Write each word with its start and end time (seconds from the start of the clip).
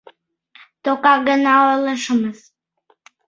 Тока 0.83 1.13
гына 1.27 1.53
ойлышымыс... 1.71 2.39